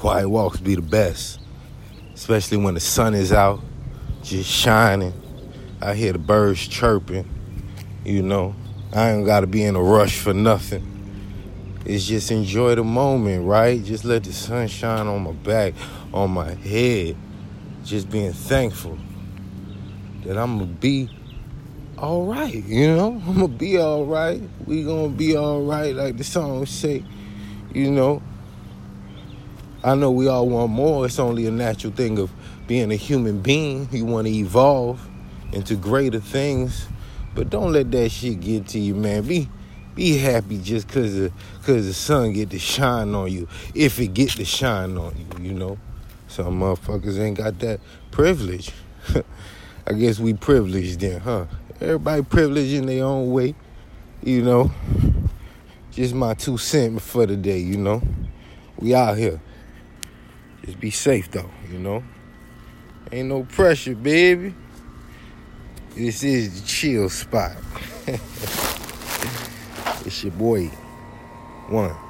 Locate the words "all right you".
21.98-22.96